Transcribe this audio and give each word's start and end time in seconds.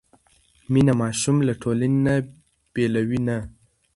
مینه 0.71 0.93
ماشوم 1.01 1.37
له 1.47 1.53
ټولنې 1.61 1.99
نه 2.05 2.15
بېلوي 2.73 3.19
نه. 3.27 3.37